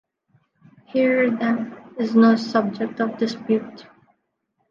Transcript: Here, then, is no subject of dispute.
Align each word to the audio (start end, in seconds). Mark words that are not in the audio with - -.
Here, 0.87 1.29
then, 1.29 1.77
is 1.99 2.15
no 2.15 2.35
subject 2.35 2.99
of 2.99 3.19
dispute. 3.19 3.85